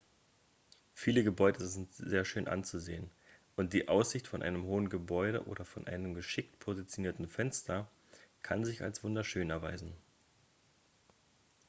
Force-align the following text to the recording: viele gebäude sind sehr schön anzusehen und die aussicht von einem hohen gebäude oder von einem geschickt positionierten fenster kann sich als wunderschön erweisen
viele 0.95 1.23
gebäude 1.23 1.63
sind 1.67 1.93
sehr 1.93 2.25
schön 2.25 2.47
anzusehen 2.47 3.11
und 3.55 3.71
die 3.71 3.87
aussicht 3.87 4.27
von 4.27 4.41
einem 4.41 4.63
hohen 4.63 4.89
gebäude 4.89 5.45
oder 5.45 5.63
von 5.63 5.85
einem 5.85 6.15
geschickt 6.15 6.57
positionierten 6.57 7.27
fenster 7.29 7.87
kann 8.41 8.65
sich 8.65 8.81
als 8.81 9.03
wunderschön 9.03 9.51
erweisen 9.51 9.93